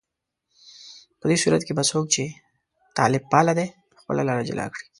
[1.19, 2.23] په دې صورت کې به څوک چې
[2.97, 3.67] طالب پاله دي،
[4.01, 4.85] خپله لاره جلا کړي